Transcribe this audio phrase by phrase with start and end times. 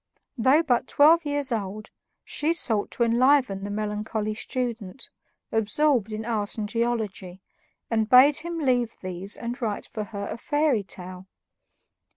[0.35, 1.91] Though but twelve years old,
[2.23, 5.11] she sought to enliven the melancholy student,
[5.51, 7.39] absorbed in art and geology,
[7.91, 11.27] and bade him leave these and write for her a fairy tale.